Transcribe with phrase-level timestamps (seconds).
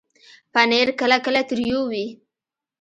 [0.53, 2.05] پنېر کله کله تریو وي.